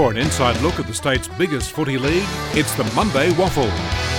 [0.00, 2.24] For an inside look at the state's biggest footy league,
[2.54, 4.09] it's the Monday Waffle.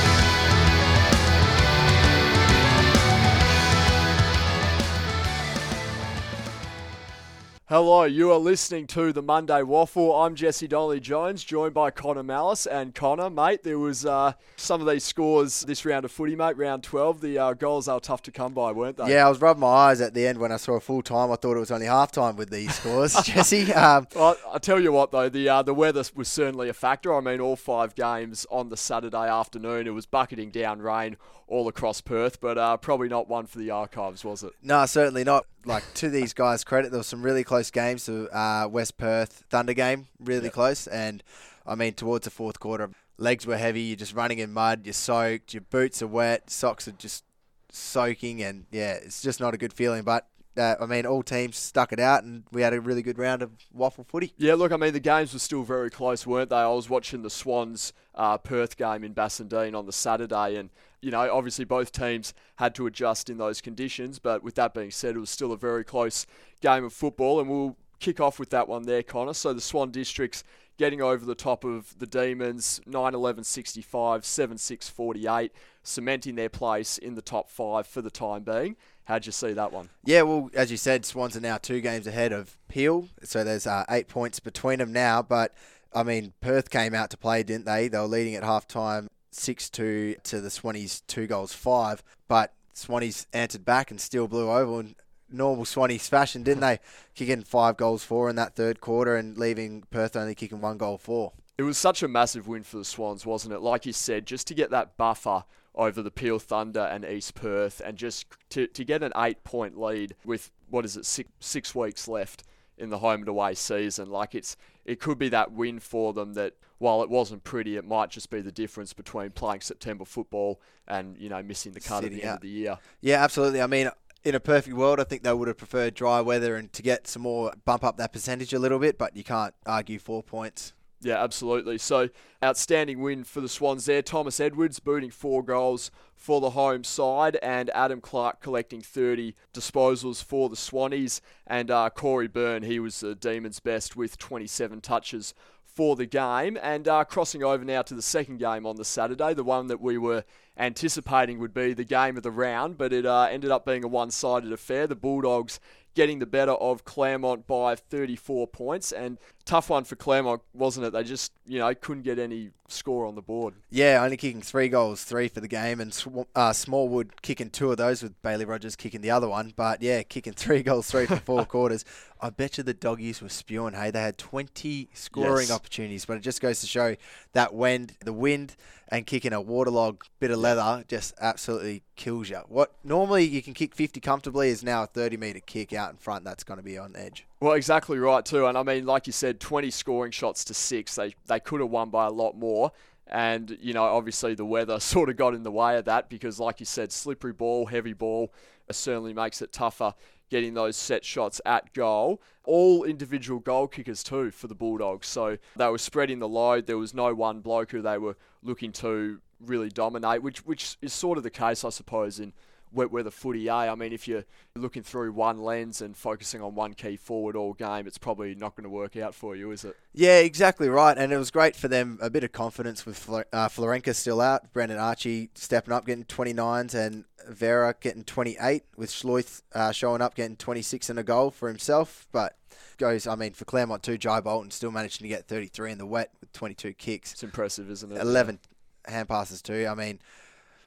[7.71, 10.13] Hello, you are listening to the Monday Waffle.
[10.13, 12.65] I'm Jesse Donnelly Jones, joined by Connor Mallis.
[12.65, 16.57] And Connor, mate, there was uh, some of these scores this round of footy, mate,
[16.57, 17.21] round 12.
[17.21, 19.13] The uh, goals are tough to come by, weren't they?
[19.13, 21.31] Yeah, I was rubbing my eyes at the end when I saw a full time.
[21.31, 23.71] I thought it was only half time with these scores, Jesse.
[23.71, 27.15] Um, Well, I tell you what, though, the uh, the weather was certainly a factor.
[27.15, 31.15] I mean, all five games on the Saturday afternoon, it was bucketing down rain
[31.47, 34.53] all across Perth, but uh, probably not one for the archives, was it?
[34.63, 35.45] no, certainly not.
[35.65, 38.07] Like to these guys' credit, there were some really close games.
[38.07, 40.53] The uh, West Perth Thunder game, really Yep.
[40.53, 41.21] close, and
[41.67, 43.81] I mean towards the fourth quarter, legs were heavy.
[43.81, 44.81] You're just running in mud.
[44.85, 45.53] You're soaked.
[45.53, 46.49] Your boots are wet.
[46.49, 47.23] Socks are just
[47.71, 50.03] soaking, and yeah, it's just not a good feeling.
[50.03, 53.17] But uh, I mean, all teams stuck it out, and we had a really good
[53.17, 54.33] round of WAFL footy.
[54.37, 56.57] Yeah, look, I mean, the games were still very close, weren't they?
[56.57, 60.69] I was watching the Swans uh, Perth game in Bassendean on the Saturday, and,
[61.01, 64.19] you know, obviously both teams had to adjust in those conditions.
[64.19, 66.25] But with that being said, it was still a very close
[66.61, 69.33] game of football, and we'll kick off with that one there, Connor.
[69.33, 70.43] So the Swan Districts
[70.77, 75.51] getting over the top of the Demons, 9 11 65, 7 6 48,
[75.83, 78.75] cementing their place in the top five for the time being.
[79.11, 79.89] How'd you see that one?
[80.05, 83.67] Yeah, well, as you said, Swans are now two games ahead of Peel, so there's
[83.67, 85.21] uh, eight points between them now.
[85.21, 85.53] But
[85.93, 87.89] I mean, Perth came out to play, didn't they?
[87.89, 92.01] They were leading at half time, six two to the Swannies, two goals five.
[92.29, 94.95] But Swannies answered back and still blew over in
[95.29, 96.79] normal Swannies fashion, didn't they?
[97.13, 100.97] Kicking five goals four in that third quarter and leaving Perth only kicking one goal
[100.97, 101.33] four.
[101.61, 103.59] It was such a massive win for the Swans, wasn't it?
[103.59, 105.43] Like you said, just to get that buffer
[105.75, 109.79] over the Peel Thunder and East Perth, and just to, to get an eight point
[109.79, 112.43] lead with what is it six six weeks left
[112.79, 114.09] in the home and away season.
[114.09, 117.85] Like it's it could be that win for them that while it wasn't pretty, it
[117.85, 121.97] might just be the difference between playing September football and you know missing the cut
[121.97, 122.79] at Sitting the end of the year.
[123.01, 123.61] Yeah, absolutely.
[123.61, 123.91] I mean,
[124.23, 127.07] in a perfect world, I think they would have preferred dry weather and to get
[127.07, 130.73] some more bump up that percentage a little bit, but you can't argue four points.
[131.01, 131.79] Yeah, absolutely.
[131.79, 132.09] So,
[132.43, 134.03] outstanding win for the Swans there.
[134.03, 140.23] Thomas Edwards booting four goals for the home side, and Adam Clark collecting 30 disposals
[140.23, 141.19] for the Swannies.
[141.47, 146.57] And uh, Corey Byrne, he was the Demons' best with 27 touches for the game.
[146.61, 149.81] And uh, crossing over now to the second game on the Saturday, the one that
[149.81, 150.23] we were
[150.57, 153.87] anticipating would be the game of the round, but it uh, ended up being a
[153.87, 154.85] one sided affair.
[154.85, 155.59] The Bulldogs
[155.95, 160.93] getting the better of Claremont by 34 points, and tough one for Claremont, wasn't it?
[160.93, 163.55] They just, you know, couldn't get any score on the board.
[163.69, 167.77] Yeah, only kicking three goals, three for the game, and uh, Smallwood kicking two of
[167.77, 169.53] those with Bailey Rogers kicking the other one.
[169.55, 171.83] But yeah, kicking three goals, three for four quarters.
[172.21, 173.73] I bet you the doggies were spewing.
[173.73, 175.51] Hey, they had 20 scoring Yes.
[175.51, 176.95] opportunities, but it just goes to show
[177.33, 178.55] that when the wind,
[178.89, 182.39] and kicking a waterlogged bit of leather just absolutely kills you.
[182.47, 185.97] What normally you can kick 50 comfortably is now a 30 meter kick out in
[185.97, 186.25] front.
[186.25, 187.25] That's going to be on edge.
[187.41, 188.45] Well, exactly right too.
[188.45, 190.95] And I mean, like you said, 20 scoring shots to six.
[190.95, 192.71] They they could have won by a lot more.
[193.07, 196.39] And you know, obviously the weather sort of got in the way of that because,
[196.39, 198.31] like you said, slippery ball, heavy ball,
[198.69, 199.95] uh, certainly makes it tougher
[200.29, 202.21] getting those set shots at goal.
[202.43, 205.07] All individual goal kickers too for the Bulldogs.
[205.07, 206.67] So they were spreading the load.
[206.67, 210.93] There was no one bloke who they were looking to really dominate, which which is
[210.93, 212.33] sort of the case, I suppose, in
[212.71, 213.49] wet weather footy.
[213.49, 213.53] Eh?
[213.53, 217.53] I mean, if you're looking through one lens and focusing on one key forward all
[217.53, 219.75] game, it's probably not going to work out for you, is it?
[219.93, 220.97] Yeah, exactly right.
[220.97, 224.21] And it was great for them, a bit of confidence with Flor- uh, Florenca still
[224.21, 230.01] out, Brendan Archie stepping up, getting 29s, and Vera getting 28, with Schloithe uh, showing
[230.01, 232.07] up, getting 26 and a goal for himself.
[232.11, 232.35] But
[232.77, 235.85] goes, I mean, for Claremont too, Jai Bolton still managing to get 33 in the
[235.85, 238.01] wet with 22 kicks, It's impressive, isn't it?
[238.01, 238.39] 11
[238.87, 239.67] hand passes too.
[239.69, 239.99] I mean,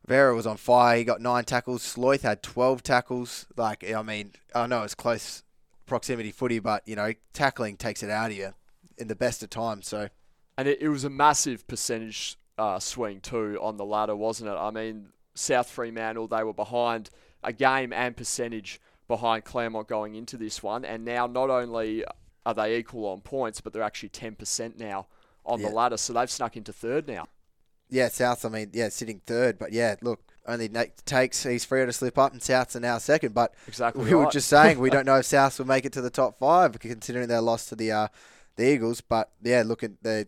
[0.07, 0.99] Vera was on fire.
[0.99, 1.83] He got nine tackles.
[1.95, 3.47] Schloithe had 12 tackles.
[3.57, 5.43] Like, I mean, I know it's close
[5.87, 8.55] proximity footy, but, you know, tackling takes it out of you
[8.99, 9.87] in the best of times.
[9.89, 10.09] So,
[10.59, 14.55] And it, it was a massive percentage uh, swing too on the ladder, wasn't it?
[14.57, 17.11] I mean, South Fremantle they were behind
[17.43, 22.05] a game and percentage behind Claremont going into this one, and now not only
[22.47, 25.07] are they equal on points, but they're actually ten percent now
[25.45, 25.69] on Yeah.
[25.69, 27.27] the ladder, so they've snuck into third now.
[27.91, 28.45] Yeah, South.
[28.45, 31.43] I mean, yeah, sitting third, but yeah, look, only Nate takes.
[31.43, 33.35] He's free to slip up, and Souths are now second.
[33.35, 36.01] But Exactly we were just saying we don't know if Souths will make it to
[36.01, 38.09] the top five, considering their loss to the uh,
[38.57, 39.01] the Eagles.
[39.01, 40.27] But yeah, look at they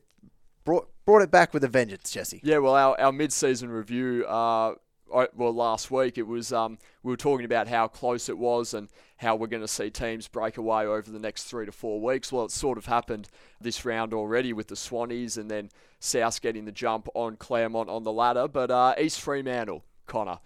[0.64, 2.40] brought brought it back with a vengeance, Jesse.
[2.42, 4.74] Yeah, well, our, our mid-season review uh,
[5.08, 8.88] well last week it was um, we were talking about how close it was and
[9.18, 12.30] how we're going to see teams break away over the next three to four weeks.
[12.30, 13.28] Well, it's sort of happened
[13.60, 15.70] this round already with the Swannies and then
[16.00, 18.46] South getting the jump on Claremont on the ladder.
[18.46, 20.38] But uh, East Fremantle, Connor,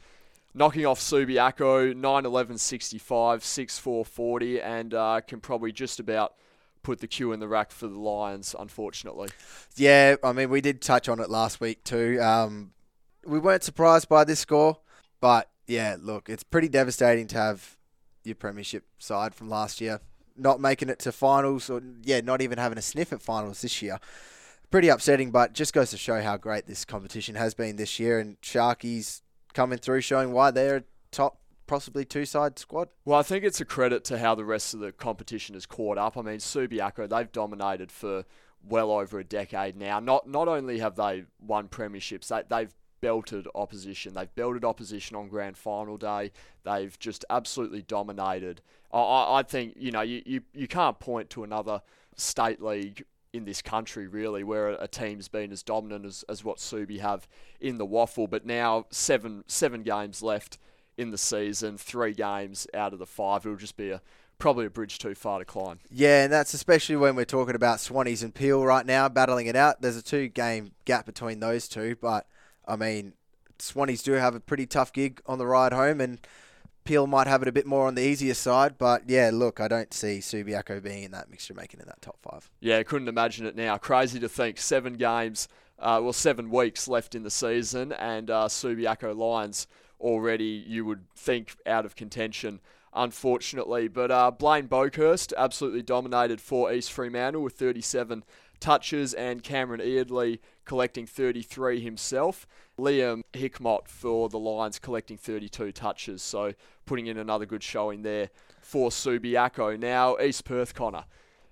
[0.55, 6.35] knocking off Subiaco 9 11 65, 6 4 40, and uh, can probably just about
[6.83, 9.29] put the cue in the rack for the Lions, unfortunately.
[9.77, 12.21] Yeah, I mean, we did touch on it last week too.
[12.23, 12.71] Um,
[13.25, 14.79] we weren't surprised by this score,
[15.21, 17.77] but yeah, look, it's pretty devastating to have
[18.25, 20.01] your premiership side from last year
[20.41, 23.83] not making it to finals, or yeah, not even having a sniff at finals this
[23.83, 23.99] year.
[24.71, 28.19] Pretty upsetting, but just goes to show how great this competition has been this year,
[28.19, 29.21] and Sharkies
[29.53, 32.89] coming through, showing why they're a top possibly two side squad?
[33.05, 35.99] Well, I think it's a credit to how the rest of the competition has caught
[35.99, 36.17] up.
[36.17, 38.25] I mean, Subiaco, they've dominated for
[38.63, 40.01] well over a decade now.
[40.01, 44.15] Not not only have they won premierships, they, they've belted opposition.
[44.15, 46.33] They've belted opposition on grand final day.
[46.65, 48.61] They've just absolutely dominated.
[48.93, 51.83] I, I think, you know, you, you, you can't point to another
[52.17, 56.59] state league in this country really where a team's been as dominant as, as what
[56.59, 57.29] Subi have
[57.61, 58.29] in the WAFL.
[58.29, 60.59] but now seven seven games left
[60.99, 64.03] in the season three games out of the five it'll just be a
[64.39, 67.79] probably a bridge too far to climb yeah and that's especially when we're talking about
[67.79, 71.69] Swannies and Peel right now battling it out there's a two game gap between those
[71.69, 72.27] two but
[72.71, 73.15] I mean,
[73.59, 76.21] Swannies do have a pretty tough gig on the ride home, and
[76.85, 78.79] Peel might have it a bit more on the easier side.
[78.79, 82.19] But yeah, look, I don't see Subiaco being in that mixture, making it that top
[82.23, 82.51] five.
[82.61, 83.77] Yeah, couldn't imagine it now.
[83.77, 84.59] Crazy to think.
[84.59, 89.67] Seven games, uh, well, seven weeks left in the season, and uh, Subiaco Lions
[90.01, 92.61] already, you would think, out of contention
[92.93, 93.87] unfortunately.
[93.87, 98.25] But uh, Blaine Boekhorst absolutely dominated for East Fremantle with 37
[98.61, 100.41] touches, and Cameron Eardley
[100.71, 102.47] collecting 33 himself.
[102.79, 106.55] Liam Hickmott for the Lions collecting 32 touches, so
[106.87, 108.31] putting in another good showing there
[108.63, 109.77] for Subiaco.
[109.77, 111.07] Now, East Perth, Connor.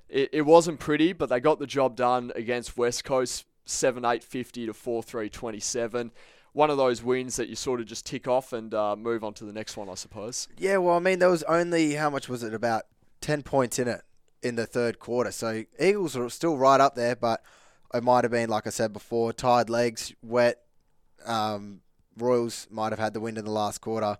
[0.08, 4.22] It, it wasn't pretty, but they got the job done against West Coast 7 8
[4.22, 6.12] 50 to 4 3 27
[6.52, 9.34] one of those wins that you sort of just tick off and uh, move on
[9.34, 10.48] to the next one, I suppose.
[10.56, 12.54] Yeah, well, I mean, there was only how much was it?
[12.54, 12.84] About
[13.20, 14.02] ten points in it
[14.42, 15.32] in the third quarter.
[15.32, 17.42] So Eagles are still right up there, but
[17.94, 20.60] it might have been, like I said before, tired legs, wet.
[21.24, 21.80] Um,
[22.16, 24.18] Royals might have had the wind in the last quarter,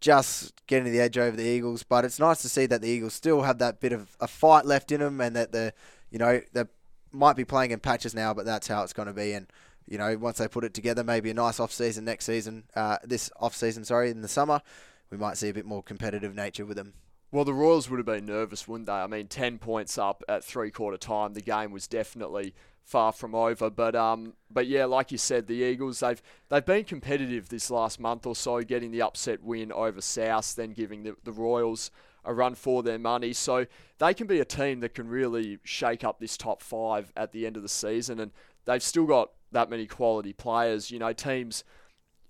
[0.00, 1.82] just getting the edge over the Eagles.
[1.82, 4.66] But it's nice to see that the Eagles still have that bit of a fight
[4.66, 5.72] left in them, and that the,
[6.10, 6.64] you know, they
[7.12, 9.32] might be playing in patches now, but that's how it's going to be.
[9.32, 9.46] And
[9.86, 12.98] you know, once they put it together, maybe a nice off season next season, uh,
[13.04, 14.62] this off season, sorry, in the summer,
[15.10, 16.94] we might see a bit more competitive nature with them.
[17.34, 18.92] Well, the Royals would have been nervous, wouldn't they?
[18.92, 22.54] I mean, ten points up at three quarter time, the game was definitely
[22.84, 23.70] far from over.
[23.70, 27.98] But um, but yeah, like you said, the Eagles they've they've been competitive this last
[27.98, 31.90] month or so, getting the upset win over South, then giving the, the Royals
[32.24, 33.32] a run for their money.
[33.32, 33.66] So
[33.98, 37.48] they can be a team that can really shake up this top five at the
[37.48, 38.30] end of the season, and
[38.64, 40.92] they've still got that many quality players.
[40.92, 41.64] You know, teams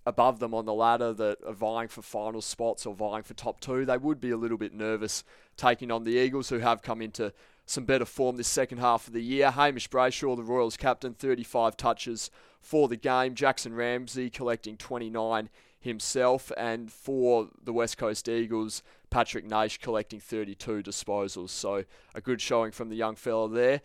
[0.06, 3.60] above them on the ladder that are vying for final spots or vying for top
[3.60, 5.24] two, they would be a little bit nervous
[5.56, 7.32] taking on the Eagles, who have come into
[7.66, 9.50] some better form this second half of the year.
[9.50, 12.30] Hamish Brayshaw, the Royals captain, 35 touches
[12.60, 13.34] for the game.
[13.34, 15.48] Jackson Ramsey collecting 29
[15.80, 16.52] himself.
[16.56, 21.50] And for the West Coast Eagles, Patrick Naish collecting 32 disposals.
[21.50, 21.84] So
[22.14, 23.80] a good showing from the young fella there.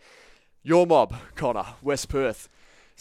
[0.62, 2.48] Your mob, Connor, West Perth.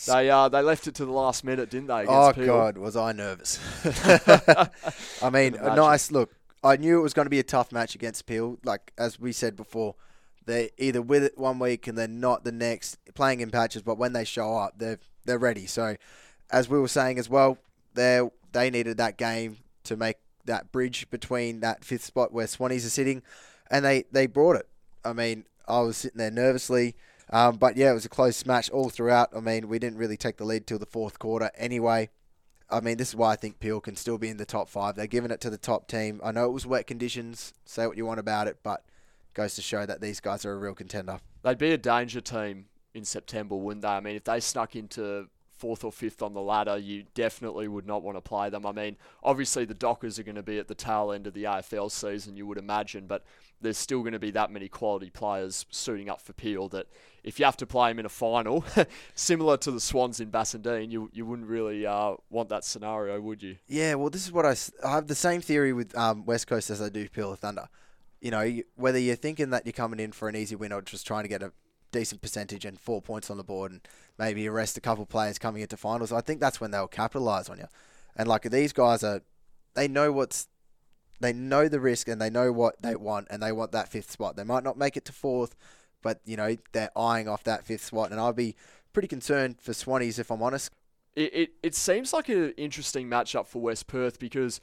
[0.06, 2.06] They uh, they left it to the last minute, didn't they?
[2.08, 2.46] Oh Peel?
[2.46, 3.60] God, was I nervous?
[5.22, 6.34] I mean, a nice look.
[6.63, 8.58] I knew it was going to be a tough match against Peel.
[8.63, 9.96] Like as we said before,
[10.46, 13.82] they're either with it one week and they're not the next, playing in patches.
[13.82, 15.65] But when they show up, they're they're ready.
[15.65, 15.96] So,
[16.50, 17.58] as we were saying as well,
[17.94, 22.86] they they needed that game to make that bridge between that fifth spot where Swannies
[22.86, 23.22] are sitting,
[23.70, 24.68] and they they brought it.
[25.03, 26.96] I mean, I was sitting there nervously
[27.32, 29.30] um, but yeah, it was a close match all throughout.
[29.36, 32.10] I mean, we didn't really take the lead till the fourth quarter anyway.
[32.70, 34.96] I mean, this is why I think Peel can still be in the top five.
[34.96, 36.22] They're giving it to the top team.
[36.24, 37.54] I know it was wet conditions.
[37.66, 38.84] Say what you want about it, but
[39.34, 41.20] goes to show that these guys are a real contender.
[41.44, 43.88] They'd be a danger team in September, wouldn't they?
[43.88, 45.28] I mean, if they snuck into
[45.60, 48.66] fourth or fifth on the ladder, you definitely would not want to play them.
[48.66, 51.44] I mean, obviously the Dockers are going to be at the tail end of the
[51.44, 53.26] AFL season, you would imagine, but
[53.62, 56.88] there's still going to be that many quality players suiting up for Peel that
[57.24, 58.64] if you have to play them in a final,
[59.16, 63.44] similar to the Swans in Bassendean, you you wouldn't really uh, want that scenario, would
[63.44, 63.58] you?
[63.68, 66.70] Yeah, well, this is what I, I have the same theory with um, West Coast
[66.70, 67.68] as I do Peel of Thunder.
[68.22, 71.08] You know, whether you're thinking that you're coming in for an easy win or just
[71.08, 71.54] trying to get a
[71.92, 73.82] decent percentage and four points on the board and
[74.18, 77.50] maybe arrest a couple of players coming into finals, I think that's when they'll capitalise
[77.50, 77.68] on you.
[78.16, 79.22] And like these guys are,
[79.76, 80.48] they know what's,
[81.20, 84.12] they know the risk and they know what they want and they want that fifth
[84.12, 84.36] spot.
[84.36, 85.56] They might not make it to fourth,
[86.01, 88.12] but you know they're eyeing off that fifth spot.
[88.12, 88.56] And I'd be
[88.94, 90.72] pretty concerned for Swannies if I'm honest.
[91.15, 94.62] It, it, it seems like an interesting matchup for West Perth because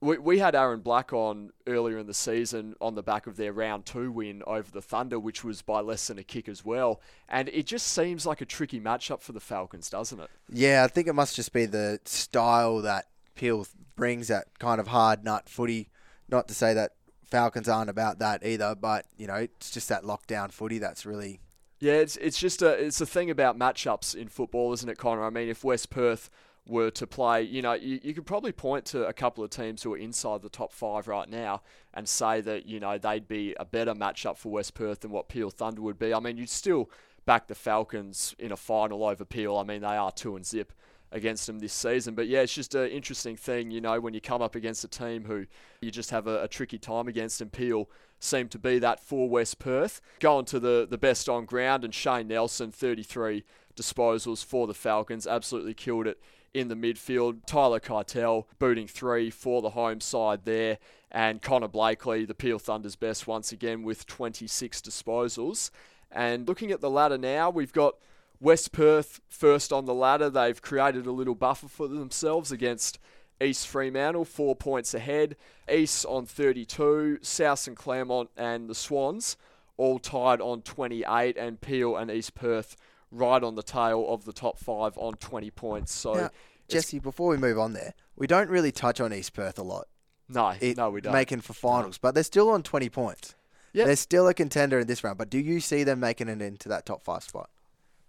[0.00, 3.52] we, we had Aaron Black on earlier in the season on the back of their
[3.52, 7.00] round two win over the Thunder, which was by less than a kick as well.
[7.28, 10.30] And it just seems like a tricky matchup for the Falcons, doesn't it?
[10.52, 13.66] Yeah, I think it must just be the style that Peel
[13.96, 15.90] brings, that kind of hard nut footy.
[16.28, 16.92] Not to say that
[17.30, 21.40] Falcons aren't about that either, but you know, it's just that lockdown footy that's really
[21.80, 25.24] yeah, it's it's just a it's a thing about matchups in football, isn't it, Connor?
[25.24, 26.28] I mean, if West Perth
[26.66, 29.82] were to play, you know, you, you could probably point to a couple of teams
[29.82, 31.62] who are inside the top five right now
[31.94, 35.28] and say that, you know, they'd be a better matchup for West Perth than what
[35.28, 36.12] Peel Thunder would be.
[36.12, 36.90] I mean, you'd still
[37.24, 39.56] back the Falcons in a final over Peel.
[39.56, 40.72] I mean, they are two and zip
[41.12, 42.14] against them this season.
[42.14, 44.88] But yeah, it's just an interesting thing, you know, when you come up against a
[44.88, 45.46] team who
[45.80, 47.88] you just have a, a tricky time against, and Peel
[48.20, 50.00] seemed to be that for West Perth.
[50.20, 53.44] Going to the, the best on ground, and Shane Nelson, 33
[53.76, 56.20] disposals for the Falcons, absolutely killed it
[56.54, 57.46] in the midfield.
[57.46, 60.78] Tyler Keitel booting three for the home side there.
[61.10, 65.70] And Connor Blakely, the Peel Thunder's best once again with 26 disposals.
[66.10, 67.94] And looking at the ladder now, we've got
[68.40, 70.30] West Perth first on the ladder.
[70.30, 72.98] They've created a little buffer for themselves against
[73.40, 75.36] East Fremantle, four points ahead.
[75.70, 79.36] East on 32, South and Claremont and the Swans
[79.76, 82.76] all tied on 28, and Peel and East Perth
[83.10, 85.94] right on the tail of the top five on 20 points.
[85.94, 86.30] So, now,
[86.68, 89.86] Jesse, before we move on there, we don't really touch on East Perth a lot.
[90.28, 91.12] No, it, no, we don't.
[91.12, 93.34] Making for finals, but they're still on 20 points.
[93.72, 93.86] Yep.
[93.86, 96.68] They're still a contender in this round, but do you see them making it into
[96.68, 97.48] that top five spot?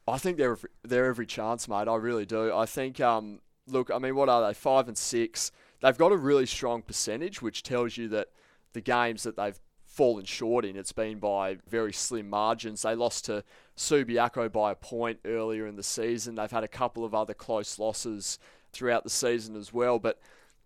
[0.09, 1.87] I think they're they're every chance, mate.
[1.87, 2.53] I really do.
[2.53, 2.99] I think.
[2.99, 4.53] Um, look, I mean, what are they?
[4.53, 5.51] Five and six.
[5.81, 8.27] They've got a really strong percentage, which tells you that
[8.73, 12.81] the games that they've fallen short in, it's been by very slim margins.
[12.81, 13.43] They lost to
[13.77, 16.35] Subiaco by a point earlier in the season.
[16.35, 18.39] They've had a couple of other close losses
[18.71, 19.99] throughout the season as well.
[19.99, 20.19] But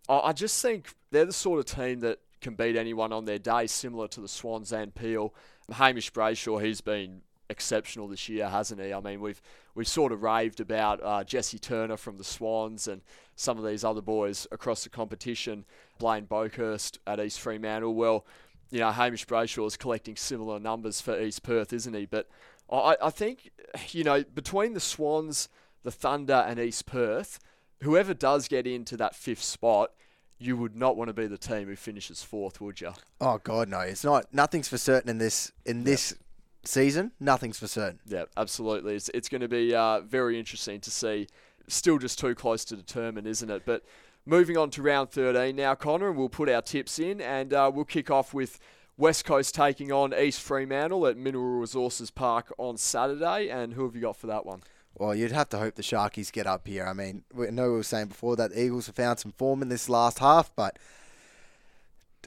[0.09, 3.67] I just think they're the sort of team that can beat anyone on their day,
[3.67, 5.33] similar to the Swans and Peel.
[5.71, 8.93] Hamish Brayshaw, he's been exceptional this year, hasn't he?
[8.93, 9.41] I mean, we've
[9.75, 13.01] we've sort of raved about uh, Jesse Turner from the Swans and
[13.35, 15.65] some of these other boys across the competition.
[15.99, 17.93] Blaine Boekhorst at East Fremantle.
[17.93, 18.25] Well,
[18.71, 22.05] you know, Hamish Brayshaw is collecting similar numbers for East Perth, isn't he?
[22.05, 22.27] But
[22.71, 23.51] I, I think,
[23.89, 25.49] you know, between the Swans,
[25.83, 27.39] the Thunder, and East Perth,
[27.83, 29.91] whoever does get into that fifth spot,
[30.39, 32.93] you would not want to be the team who finishes fourth, would you?
[33.21, 33.79] Oh God, no!
[33.79, 34.33] It's not.
[34.33, 36.15] Nothing's for certain in this in this
[36.63, 37.11] season.
[37.19, 37.99] Nothing's for certain.
[38.05, 38.95] Yeah, absolutely.
[38.95, 41.27] It's it's going to be uh, very interesting to see.
[41.67, 43.63] Still, just too close to determine, isn't it?
[43.65, 43.83] But
[44.25, 47.71] moving on to round 13 now, Connor, and we'll put our tips in, and uh,
[47.73, 48.59] we'll kick off with
[48.97, 53.49] West Coast taking on East Fremantle at Mineral Resources Park on Saturday.
[53.49, 54.61] And who have you got for that one?
[54.95, 56.85] Well, you'd have to hope the Sharkies get up here.
[56.85, 59.61] I mean, we know we were saying before that the Eagles have found some form
[59.61, 60.77] in this last half, but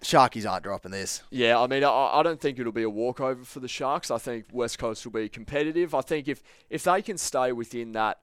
[0.03, 1.23] Sharkies aren't dropping this.
[1.31, 4.11] Yeah, I mean, I, I don't think it'll be a walkover for the Sharks.
[4.11, 5.95] I think West Coast will be competitive.
[5.95, 8.21] I think if if they can stay within that,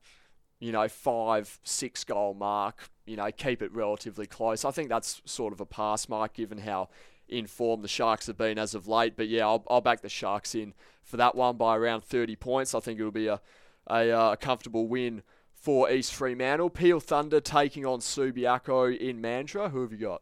[0.60, 4.63] you know, five six goal mark, you know, keep it relatively close.
[4.63, 6.89] I think that's sort of a pass mark given how
[7.27, 9.15] in form the Sharks have been as of late.
[9.18, 12.75] But yeah, I'll, I'll back the Sharks in for that one by around 30 points.
[12.75, 13.42] I think it'll be a,
[13.88, 16.70] a, uh, comfortable win for East Fremantle.
[16.70, 19.72] Peel Thunder taking on Subiaco in Mandurah.
[19.72, 20.22] Who have you got?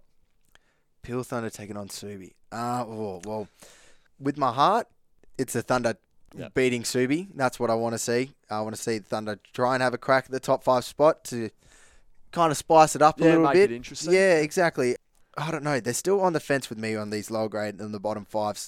[1.01, 2.33] Peel Thunder taking on Subi.
[2.51, 3.47] Uh, oh, well,
[4.19, 4.87] with my heart,
[5.37, 5.95] it's the Thunder
[6.35, 6.53] yep.
[6.53, 7.27] beating Subi.
[7.33, 8.31] That's what I want to see.
[8.49, 11.23] I want to see Thunder try and have a crack at the top five spot
[11.25, 11.49] to
[12.31, 14.03] kind of spice it up yeah, a little bit.
[14.03, 14.95] Yeah, exactly.
[15.37, 15.79] I don't know.
[15.79, 18.59] They're still on the fence with me on these low grade and the bottom five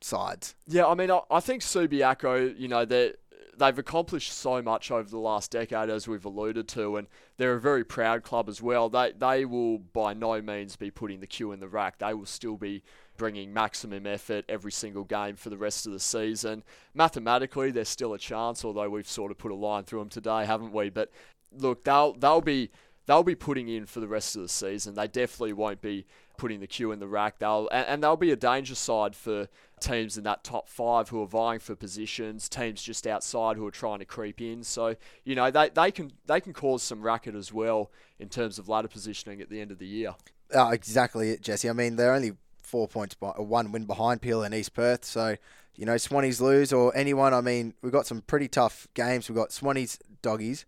[0.00, 0.54] sides.
[0.66, 3.14] Yeah, I mean, I, I think Subiaco, you know, they
[3.62, 7.60] they've accomplished so much over the last decade, as we've alluded to, and they're a
[7.60, 8.88] very proud club as well.
[8.88, 11.98] They they will by no means be putting the cue in the rack.
[11.98, 12.82] They will still be
[13.16, 16.64] bringing maximum effort every single game for the rest of the season.
[16.92, 20.44] Mathematically, there's still a chance, although we've sort of put a line through them today,
[20.44, 20.90] haven't we?
[20.90, 21.12] But
[21.56, 22.70] look, they'll they'll be
[23.06, 24.94] they'll be putting in for the rest of the season.
[24.94, 26.04] They definitely won't be
[26.42, 27.38] putting the cue in the rack.
[27.38, 29.46] They'll and, and they'll be a danger side for
[29.78, 33.70] teams in that top five who are vying for positions, teams just outside who are
[33.70, 34.64] trying to creep in.
[34.64, 38.58] So you know they, they can they can cause some racket as well in terms
[38.58, 40.16] of ladder positioning at the end of the year.
[40.52, 41.70] Uh, exactly it, Jesse.
[41.70, 45.04] I mean they're only four points by one win behind Peel and East Perth.
[45.04, 45.36] So
[45.76, 47.32] you know Swannies lose or anyone.
[47.32, 49.28] I mean we've got some pretty tough games.
[49.28, 50.66] We've got Swannies doggies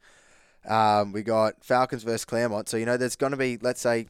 [0.68, 2.68] Um, we got Falcons versus Claremont.
[2.68, 4.06] So, you know, there's going to be, let's say,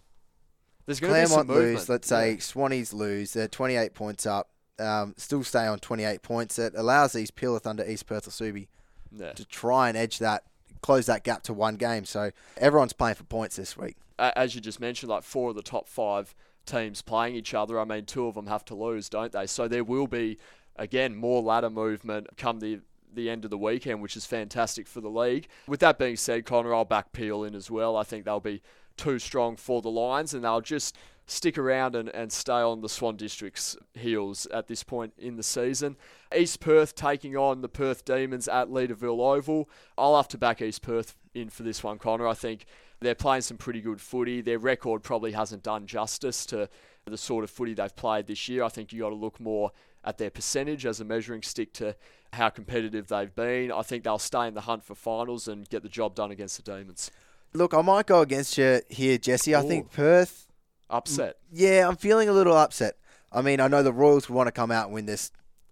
[0.86, 1.88] There's going to be some Claremont lose.
[1.88, 3.32] Let's say Swannies lose.
[3.32, 4.50] They're 28 points up.
[4.78, 6.58] Um, still stay on 28 points.
[6.58, 8.66] It allows these Peel Thunder, East Perth, or Subi
[9.12, 9.32] Yeah.
[9.32, 10.44] to try and edge that,
[10.82, 12.04] close that gap to one game.
[12.04, 13.96] So everyone's playing for points this week.
[14.18, 16.34] as you just mentioned, like four of the top five
[16.66, 17.78] teams playing each other.
[17.80, 19.46] I mean, two of them have to lose, don't they?
[19.46, 20.38] So there will be,
[20.76, 22.80] again, more ladder movement come the
[23.12, 25.46] the end of the weekend, which is fantastic for the league.
[25.68, 27.96] With that being said, Connor, I'll back Peel in as well.
[27.96, 28.60] I think they'll be
[28.96, 30.96] too strong for the Lions, and they'll just
[31.26, 35.42] stick around and, and stay on the Swan District's heels at this point in the
[35.42, 35.96] season.
[36.36, 39.68] East Perth taking on the Perth Demons at Leederville Oval.
[39.96, 42.26] I'll have to back East Perth in for this one, Connor.
[42.26, 42.66] I think
[43.00, 44.40] they're playing some pretty good footy.
[44.40, 46.68] Their record probably hasn't done justice to
[47.06, 48.62] the sort of footy they've played this year.
[48.62, 49.72] I think you got to look more
[50.04, 51.96] at their percentage as a measuring stick to
[52.32, 53.72] how competitive they've been.
[53.72, 56.56] I think they'll stay in the hunt for finals and get the job done against
[56.56, 57.10] the Demons.
[57.54, 59.54] Look, I might go against you here, Jesse.
[59.54, 59.68] I Ooh.
[59.68, 60.48] think Perth,
[60.90, 61.36] Upset.
[61.52, 62.96] yeah, I'm feeling a little upset.
[63.30, 65.30] I mean, I know the Royals would want to come out and win this,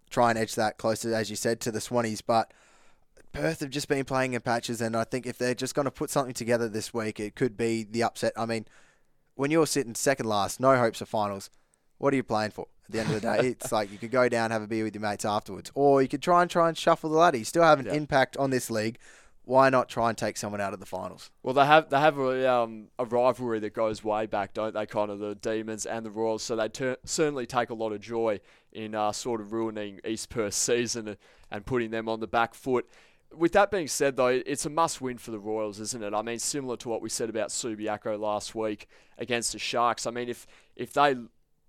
[0.08, 2.52] try and edge that closer, as you said, to the Swannies, but
[3.32, 5.90] Perth have just been playing in patches, and I think if they're just going to
[5.90, 8.32] put something together this week, it could be the upset.
[8.36, 8.66] I mean,
[9.34, 11.50] when you're sitting second last, no hopes of finals,
[11.98, 12.68] what are you playing for?
[12.86, 14.84] At the end of the day, it's like you could go down, have a beer
[14.84, 17.38] with your mates afterwards, or you could try and try and shuffle the ladder.
[17.38, 17.94] You still have an Yeah.
[17.94, 18.98] impact on this league.
[19.44, 21.30] Why not try and take someone out of the finals?
[21.42, 24.86] Well, they have they have a, um, a rivalry that goes way back, don't they?
[24.86, 28.00] Kind of the Demons and the Royals, so they ter- certainly take a lot of
[28.00, 28.40] joy
[28.72, 31.16] in uh, sort of ruining East Perth's season and,
[31.50, 32.88] and putting them on the back foot.
[33.34, 36.12] With that being said, though, it's a must-win for the Royals, isn't it?
[36.14, 40.06] I mean, similar to what we said about Subiaco last week against the Sharks.
[40.06, 40.46] I mean, if
[40.76, 41.16] if they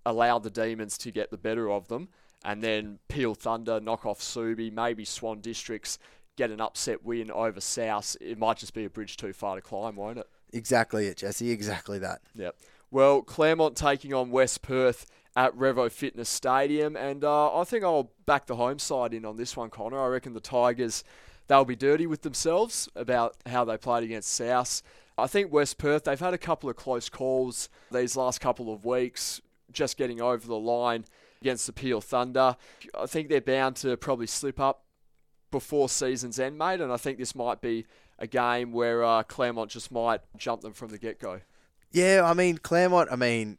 [0.06, 2.08] allow the Demons to get the better of them,
[2.44, 5.98] and then Peel Thunder knock off Subi, maybe Swan Districts
[6.36, 9.62] get an upset win over South, it might just be a bridge too far to
[9.62, 10.28] climb, won't it?
[10.52, 11.50] Exactly it, Jesse.
[11.50, 12.20] Exactly that.
[12.34, 12.56] Yep.
[12.90, 15.06] Well, Claremont taking on West Perth
[15.36, 19.36] at Revo Fitness Stadium, and uh, I think I'll back the home side in on
[19.36, 20.00] this one, Connor.
[20.00, 21.02] I reckon the Tigers
[21.46, 24.82] they'll be dirty with themselves about how they played against South.
[25.16, 28.84] I think West Perth they've had a couple of close calls these last couple of
[28.84, 29.40] weeks,
[29.72, 31.04] just getting over the line
[31.40, 32.56] against the Peel Thunder.
[32.98, 34.84] I think they're bound to probably slip up
[35.54, 37.86] before season's end, mate, and I think this might be
[38.18, 41.42] a game where uh, Claremont just might jump them from the get go.
[41.92, 43.08] Yeah, I mean Claremont.
[43.12, 43.58] I mean,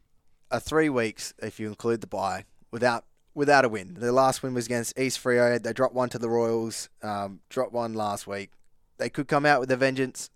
[0.50, 3.94] a three weeks if you include the bye without without a win.
[3.94, 5.60] Their last win was against East Freo.
[5.60, 6.90] They dropped one to the Royals.
[7.02, 8.50] Um, dropped one last week.
[8.98, 10.28] They could come out with a vengeance.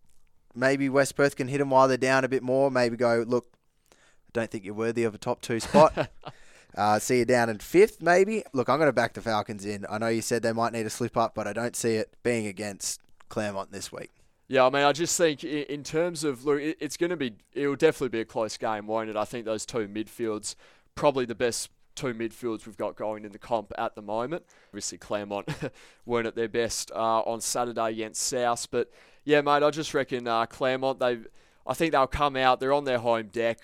[0.54, 2.70] Maybe West Perth can hit them while they're down a bit more.
[2.70, 3.48] Maybe go look.
[3.92, 3.96] I
[4.32, 6.08] don't think you're worthy of a top two spot.
[6.76, 8.42] uh, see you down in fifth, maybe.
[8.52, 9.86] Look, I'm going to back the Falcons in.
[9.88, 12.14] I know you said they might need to slip up, but I don't see it
[12.22, 14.10] being against Claremont this week.
[14.48, 17.68] Yeah, I mean, I just think in terms of look, it's going to be, it
[17.68, 19.16] will definitely be a close game, won't it?
[19.16, 20.56] I think those two midfields,
[20.96, 24.44] probably the best two midfields we've got going in the comp at the moment.
[24.70, 25.48] Obviously, Claremont
[26.06, 28.90] weren't at their best uh, on Saturday against South, but
[29.24, 30.98] yeah, mate, I just reckon uh, Claremont.
[30.98, 31.18] They,
[31.66, 32.58] I think they'll come out.
[32.58, 33.60] They're on their home deck,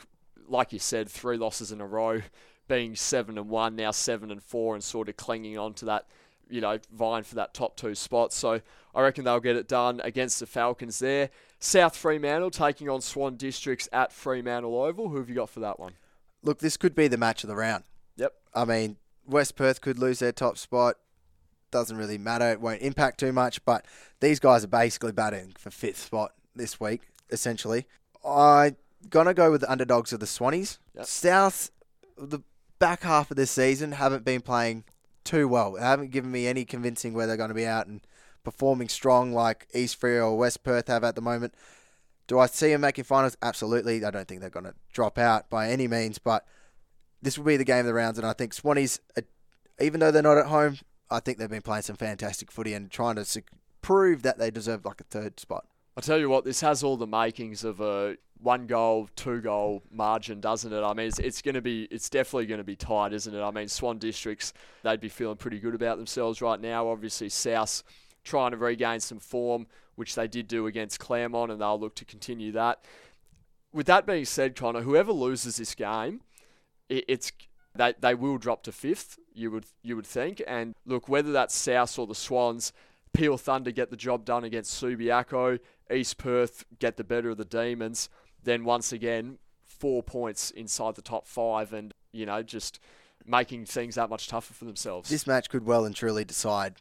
[0.46, 2.22] like you said, three losses in a row,
[2.68, 6.06] being seven and one now, seven and four, and sort of clinging on to that
[6.48, 8.32] you know, vying for that top two spot.
[8.32, 8.60] So
[8.94, 11.30] I reckon they'll get it done against the Falcons there.
[11.58, 15.08] South Fremantle taking on Swan Districts at Fremantle Oval.
[15.08, 15.94] Who have you got for that one?
[16.42, 17.84] Look, this could be the match of the round.
[18.16, 18.34] Yep.
[18.54, 20.96] I mean, West Perth could lose their top spot.
[21.70, 22.50] Doesn't really matter.
[22.50, 23.64] It won't impact too much.
[23.64, 23.84] But
[24.20, 27.86] these guys are basically batting for fifth spot this week, essentially.
[28.24, 28.76] I'm
[29.10, 30.78] gonna go with the underdogs of the Swannies.
[30.94, 31.06] Yep.
[31.06, 31.70] South,
[32.16, 32.40] the
[32.78, 34.84] back half of this season haven't been playing
[35.24, 35.72] too well.
[35.72, 38.00] They haven't given me any convincing where they're going to be out and
[38.44, 41.54] performing strong like East Freo or West Perth have at the moment.
[42.26, 43.36] Do I see them making finals?
[43.42, 44.04] Absolutely.
[44.04, 46.44] I don't think they're going to drop out by any means, but
[47.22, 49.22] this will be the game of the rounds, and I think Swannies, uh,
[49.80, 50.78] even though they're not at home,
[51.10, 53.42] I think they've been playing some fantastic footy and trying to
[53.82, 55.66] prove that they deserve like a third spot.
[55.96, 59.82] I tell you what, this has all the makings of a one goal, two goal
[59.90, 60.82] margin, doesn't it?
[60.82, 63.40] I mean, it's, it's going to be, it's definitely going to be tight, isn't it?
[63.40, 66.88] I mean, Swan Districts, they'd be feeling pretty good about themselves right now.
[66.88, 67.82] Obviously, South
[68.24, 72.04] trying to regain some form, which they did do against Claremont, and they'll look to
[72.04, 72.84] continue that.
[73.72, 76.20] With that being said, Connor, whoever loses this game,
[76.88, 77.32] it, it's
[77.74, 79.18] they, they will drop to fifth.
[79.34, 82.72] You would you would think, and look whether that's South or the Swans.
[83.12, 85.58] Peel Thunder get the job done against Subiaco.
[85.90, 88.08] East Perth get the better of the Demons.
[88.46, 92.78] Then once again, four points inside the top five, and you know just
[93.26, 95.10] making things that much tougher for themselves.
[95.10, 96.76] This match could well and truly decide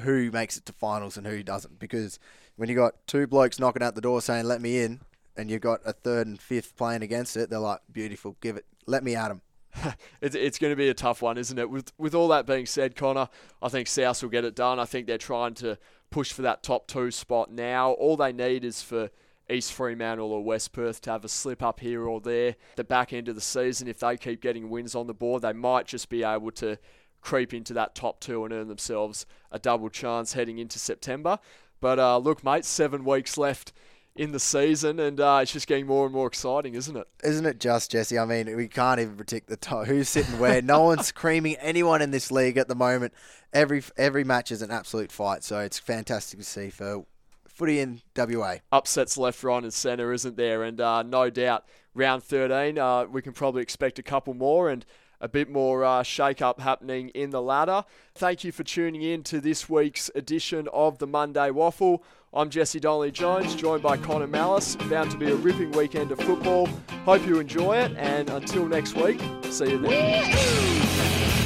[0.00, 2.18] who makes it to finals and who doesn't because
[2.56, 5.02] when you got two blokes knocking at the door saying "Let me in,"
[5.36, 8.64] and you've got a third and fifth playing against it, they're like, "Beautiful, give it,
[8.86, 9.42] let me at them."
[10.22, 11.68] it's, it's going to be a tough one, isn't it?
[11.68, 13.28] With with all that being said, Connor,
[13.60, 14.78] I think South will get it done.
[14.78, 15.76] I think they're trying to
[16.10, 17.90] push for that top two spot now.
[17.90, 19.10] All they need is for
[19.50, 22.56] East Fremantle or West Perth to have a slip up here or there.
[22.76, 25.52] The back end of the season, if they keep getting wins on the board, they
[25.52, 26.78] might just be able to
[27.20, 31.38] creep into that top two and earn themselves a double chance heading into September.
[31.80, 33.72] But uh, look, mate, seven weeks left
[34.16, 37.06] in the season, and uh, it's just getting more and more exciting, isn't it?
[37.24, 38.18] Isn't it just, Jesse?
[38.18, 40.62] I mean, we can't even predict the who's sitting where.
[40.62, 43.12] no one's creaming anyone in this league at the moment.
[43.52, 47.06] Every every match is an absolute fight, so it's fantastic to see for
[47.54, 48.56] footy in WA.
[48.70, 50.62] Upsets left, right, and centre, isn't there?
[50.64, 51.64] And uh, no doubt,
[51.94, 54.84] round 13, uh, we can probably expect a couple more, and
[55.20, 57.84] a bit more uh, shake up happening in the ladder.
[58.14, 62.04] Thank you for tuning in to this week's edition of the Monday Waffle.
[62.34, 64.76] I'm Jesse Donnelly Jones, joined by Connor Mallis.
[64.76, 66.68] Bound to be a ripping weekend of football.
[67.04, 71.43] Hope you enjoy it, and until next week, see you then.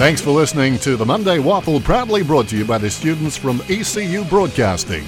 [0.00, 3.60] Thanks for listening to the Monday Waffle, proudly brought to you by the students from
[3.68, 5.04] ECU Broadcasting.